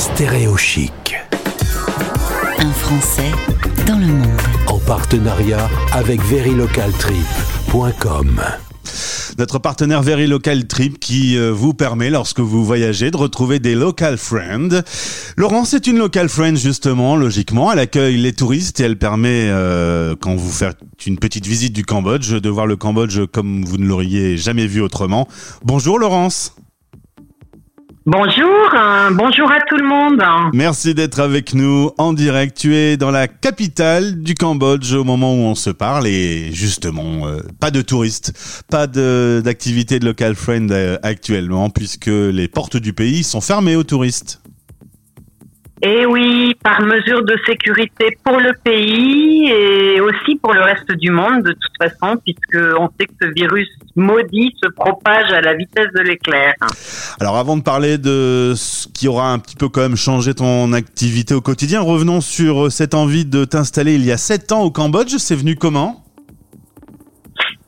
[0.00, 1.14] Stéréo Chic.
[2.58, 3.30] Un Français
[3.86, 4.40] dans le monde.
[4.66, 8.40] En partenariat avec verilocaltrip.com.
[9.36, 13.74] Notre partenaire Very Local Trip qui euh, vous permet, lorsque vous voyagez, de retrouver des
[13.74, 14.80] local friends.
[15.36, 17.70] Laurence est une local friend justement, logiquement.
[17.70, 21.84] Elle accueille les touristes et elle permet, euh, quand vous faites une petite visite du
[21.84, 25.28] Cambodge, de voir le Cambodge comme vous ne l'auriez jamais vu autrement.
[25.62, 26.54] Bonjour Laurence.
[28.12, 30.20] Bonjour, euh, bonjour à tout le monde.
[30.52, 32.56] Merci d'être avec nous en direct.
[32.56, 37.28] Tu es dans la capitale du Cambodge au moment où on se parle et justement,
[37.28, 38.32] euh, pas de touristes,
[38.68, 43.84] pas d'activité de, local friend euh, actuellement puisque les portes du pays sont fermées aux
[43.84, 44.40] touristes.
[45.82, 50.92] Et eh oui, par mesure de sécurité pour le pays et aussi pour le reste
[50.92, 53.66] du monde de toute façon, puisque on sait que ce virus
[53.96, 56.52] maudit se propage à la vitesse de l'éclair.
[57.18, 60.74] Alors avant de parler de ce qui aura un petit peu quand même changé ton
[60.74, 64.70] activité au quotidien, revenons sur cette envie de t'installer il y a sept ans au
[64.70, 65.16] Cambodge.
[65.16, 66.04] C'est venu comment?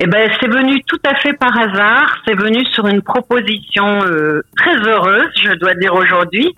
[0.00, 2.16] Eh ben, c'est venu tout à fait par hasard.
[2.26, 6.54] C'est venu sur une proposition euh, très heureuse, je dois dire aujourd'hui,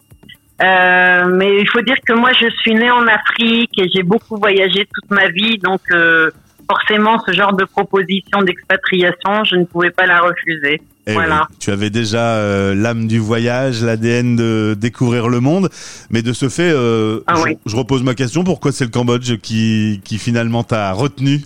[0.62, 4.36] euh, mais il faut dire que moi, je suis née en Afrique et j'ai beaucoup
[4.36, 6.30] voyagé toute ma vie, donc euh,
[6.70, 10.80] forcément, ce genre de proposition d'expatriation, je ne pouvais pas la refuser.
[11.08, 11.46] Eh voilà.
[11.60, 15.68] tu avais déjà euh, l'âme du voyage, l'ADN de découvrir le monde,
[16.10, 20.18] mais de ce fait, ah je, repose ma question pourquoi c'est le Cambodge qui, qui
[20.18, 21.42] finalement t'a retenu?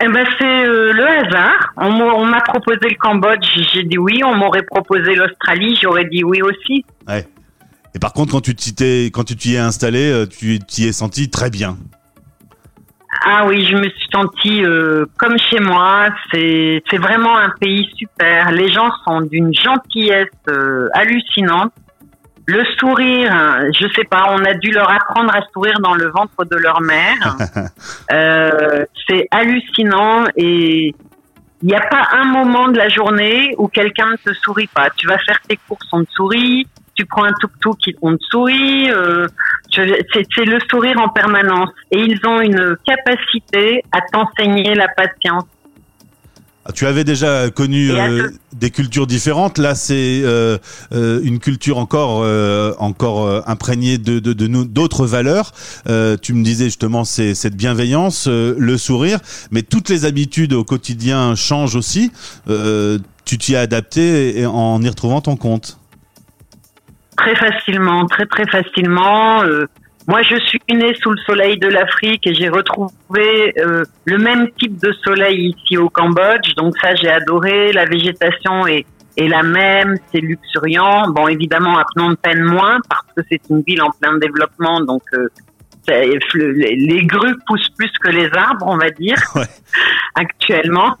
[0.00, 1.74] Eh ben c'est le hasard.
[1.76, 4.22] On m'a proposé le Cambodge, j'ai dit oui.
[4.24, 6.86] On m'aurait proposé l'Australie, j'aurais dit oui aussi.
[7.06, 7.26] Ouais.
[7.94, 10.92] Et par contre, quand tu t'y quand tu t'y es installé, euh, tu t'y es
[10.92, 11.76] senti très bien.
[13.24, 16.08] Ah oui, je me suis sentie euh, comme chez moi.
[16.32, 18.52] C'est c'est vraiment un pays super.
[18.52, 21.72] Les gens sont d'une gentillesse euh, hallucinante.
[22.46, 23.30] Le sourire,
[23.78, 26.80] je sais pas, on a dû leur apprendre à sourire dans le ventre de leur
[26.80, 27.36] mère.
[29.06, 30.94] c'est hallucinant et
[31.62, 34.90] il n'y a pas un moment de la journée où quelqu'un ne te sourit pas.
[34.90, 36.66] Tu vas faire tes courses, on te sourit
[36.98, 38.90] tu prends un tuk-tuk, on te sourit.
[38.90, 39.28] Euh,
[39.72, 41.70] c'est le sourire en permanence.
[41.92, 45.44] Et ils ont une capacité à t'enseigner la patience.
[46.68, 49.56] Ah, tu avais déjà connu euh, des cultures différentes.
[49.56, 50.58] Là, c'est euh,
[50.92, 52.26] une culture encore
[52.78, 54.32] encore imprégnée de de
[54.64, 55.52] d'autres valeurs.
[56.22, 59.18] tu me disais justement c'est cette bienveillance, le sourire,
[59.50, 62.12] mais toutes les habitudes au quotidien changent aussi.
[63.24, 65.78] tu t'y as adapté en y retrouvant ton compte
[67.16, 69.42] très facilement, très très facilement.
[70.08, 74.50] Moi, je suis née sous le soleil de l'Afrique et j'ai retrouvé euh, le même
[74.58, 76.54] type de soleil ici au Cambodge.
[76.56, 77.72] Donc ça, j'ai adoré.
[77.72, 78.86] La végétation est,
[79.18, 81.10] est la même, c'est luxuriant.
[81.10, 85.02] Bon, évidemment, à Phnom Penh moins parce que c'est une ville en plein développement, donc
[85.12, 85.28] euh,
[85.88, 89.18] les, grues poussent plus que les arbres, on va dire,
[90.14, 90.96] actuellement.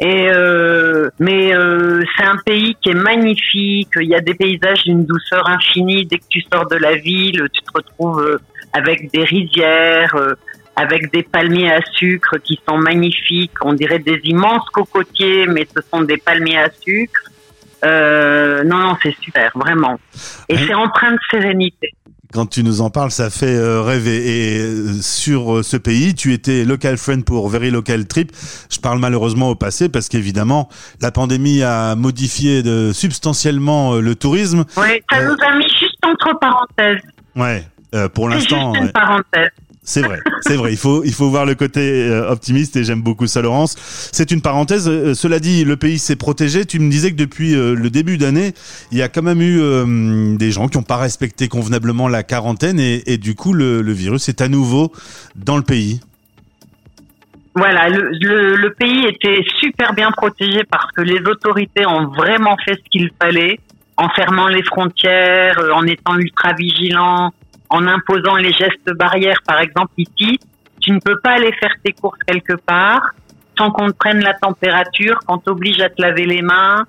[0.00, 3.90] Et euh, mais euh, c'est un pays qui est magnifique.
[3.96, 6.06] Il y a des paysages d'une douceur infinie.
[6.06, 8.38] Dès que tu sors de la ville, tu te retrouves euh,
[8.72, 10.14] avec des rizières,
[10.76, 13.52] avec des palmiers à sucre qui sont magnifiques.
[13.62, 17.22] On dirait des immenses cocotiers, mais ce sont des palmiers à sucre.
[17.82, 19.98] non, non, c'est super, vraiment.
[20.48, 21.92] Et c'est empreint de sérénité.
[22.32, 24.16] Quand tu nous en parles, ça fait euh, rêver.
[24.16, 28.32] Et euh, sur euh, ce pays, tu étais local friend pour Very Local Trip.
[28.70, 30.68] Je parle malheureusement au passé parce qu'évidemment,
[31.00, 34.66] la pandémie a modifié de, substantiellement le tourisme.
[34.76, 37.00] Oui, ça nous a mis juste entre parenthèses.
[37.34, 37.66] Ouais,
[38.12, 38.74] pour l'instant.
[38.74, 39.50] Juste une parenthèse.
[39.88, 40.72] C'est vrai, c'est vrai.
[40.72, 43.74] Il faut, il faut voir le côté euh, optimiste et j'aime beaucoup ça, Laurence.
[44.12, 44.86] C'est une parenthèse.
[44.86, 46.66] Euh, cela dit, le pays s'est protégé.
[46.66, 48.52] Tu me disais que depuis euh, le début d'année,
[48.92, 52.78] il y a quand même eu des gens qui n'ont pas respecté convenablement la quarantaine
[52.78, 54.92] et, du coup, le, virus est à nouveau
[55.36, 56.00] dans le pays.
[57.54, 62.90] Voilà, le, pays était super bien protégé parce que les autorités ont vraiment fait ce
[62.90, 63.58] qu'il fallait
[63.96, 67.32] en fermant les frontières, en étant ultra vigilants,
[67.70, 69.40] en imposant les gestes barrières.
[69.46, 70.38] Par exemple, ici,
[70.80, 73.12] tu ne peux pas aller faire tes courses quelque part
[73.58, 76.86] sans qu'on te prenne la température, qu'on t'oblige à te laver les mains,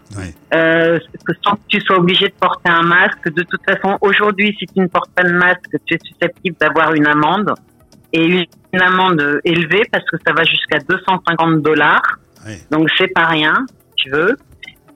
[0.53, 0.99] euh,
[1.43, 3.27] sans que tu sois obligé de porter un masque.
[3.33, 6.93] De toute façon, aujourd'hui, si tu ne portes pas de masque, tu es susceptible d'avoir
[6.93, 7.53] une amende
[8.13, 12.19] et une amende élevée parce que ça va jusqu'à 250 dollars.
[12.71, 13.65] Donc c'est pas rien,
[13.95, 14.37] tu veux.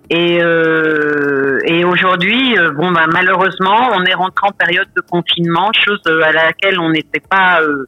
[0.09, 5.71] Et, euh, et aujourd'hui, euh, bon, bah, malheureusement, on est rentré en période de confinement,
[5.73, 7.87] chose euh, à laquelle on n'était pas, euh,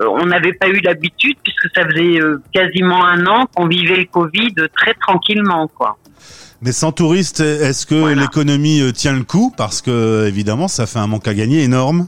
[0.00, 2.20] on n'avait pas eu l'habitude puisque ça faisait
[2.52, 5.96] quasiment un an qu'on vivait le Covid très tranquillement, quoi.
[6.62, 9.52] Mais sans touristes, est-ce que l'économie tient le coup?
[9.56, 12.06] Parce que évidemment, ça fait un manque à gagner énorme.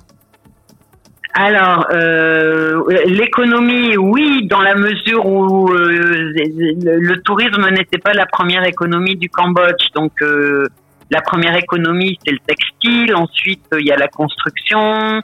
[1.35, 8.65] Alors, euh, l'économie, oui, dans la mesure où euh, le, tourisme n'était pas la première
[8.65, 9.93] économie du Cambodge.
[9.95, 10.67] Donc, euh,
[11.11, 13.15] la première économie, c'est le textile.
[13.15, 15.23] Ensuite, il y a la construction.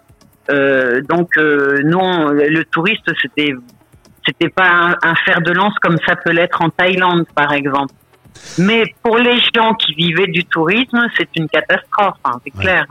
[0.51, 3.55] Euh, donc, euh, non, le touriste, c'était
[4.27, 7.95] c'était pas un fer de lance comme ça peut l'être en Thaïlande, par exemple.
[8.59, 12.63] Mais pour les gens qui vivaient du tourisme, c'est une catastrophe, hein, c'est Ouais.
[12.63, 12.87] clair.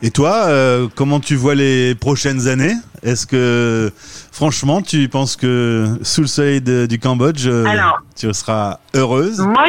[0.00, 2.74] Et toi, euh, comment tu vois les prochaines années?
[3.02, 3.92] Est-ce que,
[4.32, 7.98] franchement, tu penses que sous le soleil de- du Cambodge, euh, Alors.
[8.16, 9.40] tu seras heureuse?
[9.40, 9.64] Moi,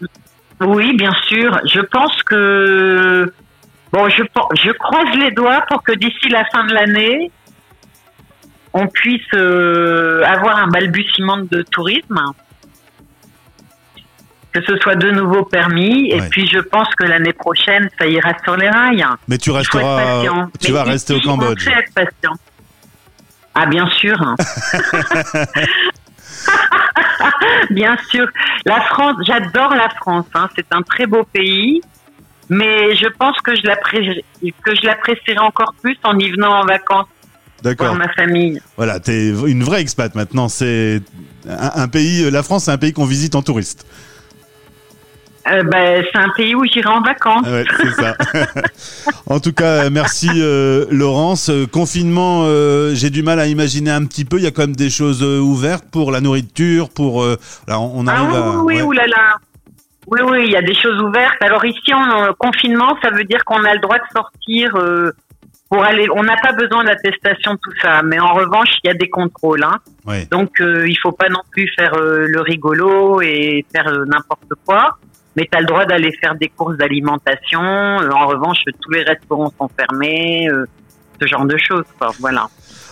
[0.00, 0.06] je-
[0.66, 1.58] oui, bien sûr.
[1.72, 3.32] Je pense que
[3.92, 4.22] bon, je
[4.64, 7.30] je croise les doigts pour que d'ici la fin de l'année,
[8.72, 12.20] on puisse euh, avoir un balbutiement de tourisme,
[14.52, 16.10] que ce soit de nouveau permis.
[16.10, 19.04] Et puis, je pense que l'année prochaine, ça ira sur les rails.
[19.28, 20.50] Mais tu resteras, patient.
[20.60, 21.64] tu Mais vas rester au Cambodge.
[21.64, 22.34] sait être patient.
[23.54, 24.18] Ah, bien sûr.
[27.70, 28.26] bien sûr.
[28.66, 30.26] La France, j'adore la France.
[30.34, 30.48] hein.
[30.56, 31.80] C'est un très beau pays.
[32.48, 37.06] Mais je pense que je je l'apprécierai encore plus en y venant en vacances
[37.56, 37.94] pour D'accord.
[37.94, 38.60] ma famille.
[38.76, 40.48] Voilà, t'es une vraie expat maintenant.
[40.48, 41.00] C'est
[41.48, 43.86] un, un pays, la France, c'est un pays qu'on visite en touriste.
[45.50, 47.46] Euh, ben, c'est un pays où j'irai en vacances.
[47.48, 48.16] Ouais, c'est ça.
[49.26, 51.48] en tout cas, merci euh, Laurence.
[51.50, 54.36] Euh, Confinement, euh, j'ai du mal à imaginer un petit peu.
[54.36, 57.22] Il y a quand même des choses euh, ouvertes pour la nourriture, pour.
[57.24, 57.36] euh,
[57.66, 58.40] là, on on Ah arrive oui, à.
[58.40, 58.82] oui, oui, ouais.
[58.82, 59.36] oulala.
[60.08, 61.36] Oui, oui, il y a des choses ouvertes.
[61.40, 65.12] Alors ici, en euh, confinement, ça veut dire qu'on a le droit de sortir euh,
[65.70, 66.06] pour aller.
[66.14, 68.02] On n'a pas besoin d'attestation, tout ça.
[68.02, 69.62] Mais en revanche, il y a des contrôles.
[69.64, 69.76] Hein.
[70.06, 70.26] Ouais.
[70.30, 74.50] Donc, euh, il faut pas non plus faire euh, le rigolo et faire euh, n'importe
[74.66, 74.98] quoi.
[75.36, 77.62] Mais tu as le droit d'aller faire des courses d'alimentation.
[77.62, 80.48] Euh, en revanche, tous les restaurants sont fermés.
[80.48, 80.66] euh,
[81.20, 82.10] ce genre de choses, quoi.
[82.18, 82.48] Voilà.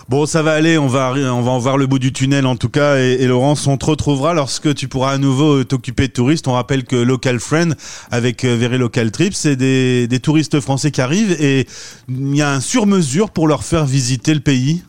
[0.07, 0.77] Bon, ça va aller.
[0.77, 2.97] On va, on va en voir le bout du tunnel en tout cas.
[2.97, 6.47] Et, et Laurence, on te retrouvera lorsque tu pourras à nouveau euh, t'occuper de touristes.
[6.47, 7.75] On rappelle que Local Friend
[8.09, 11.67] avec Very Local Trip, c'est des, des touristes français qui arrivent et
[12.09, 14.83] il y a un sur-mesure pour leur faire visiter le pays.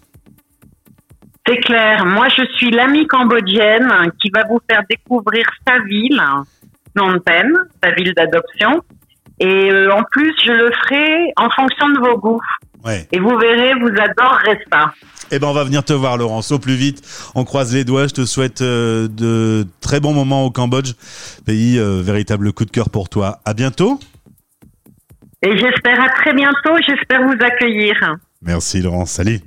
[1.47, 2.07] C'est clair.
[2.07, 3.91] Moi, je suis l'amie cambodgienne
[4.21, 6.23] qui va vous faire découvrir sa ville,
[6.95, 7.53] Phnom Penh,
[7.83, 8.83] sa ville d'adoption.
[9.41, 12.41] Et euh, en plus, je le ferai en fonction de vos goûts.
[12.85, 13.07] Ouais.
[13.13, 14.93] Et vous verrez, vous adorerez ça.
[15.31, 17.03] Eh ben, on va venir te voir, Laurence, au plus vite.
[17.35, 18.07] On croise les doigts.
[18.07, 20.93] Je te souhaite euh, de très bons moments au Cambodge,
[21.47, 23.41] pays euh, véritable coup de cœur pour toi.
[23.45, 23.99] À bientôt.
[25.43, 26.77] Et j'espère à très bientôt.
[26.87, 27.95] J'espère vous accueillir.
[28.43, 29.13] Merci, Laurence.
[29.13, 29.41] Salut.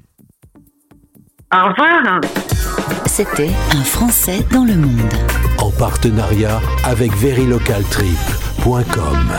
[1.54, 2.22] Au revoir.
[3.06, 9.32] C'était Un Français dans le monde en partenariat avec verilocaltrip.com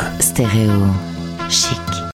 [1.48, 1.85] chic.